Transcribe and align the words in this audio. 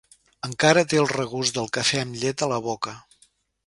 Encara 0.47 0.83
té 0.93 1.01
el 1.03 1.11
regust 1.13 1.59
del 1.59 1.71
cafè 1.79 2.03
amb 2.07 2.21
llet 2.25 2.49
a 2.49 2.53
la 2.57 2.63
boca. 2.71 3.01